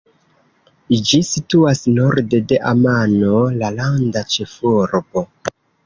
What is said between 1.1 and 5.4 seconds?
situas norde de Amano, la landa ĉefurbo.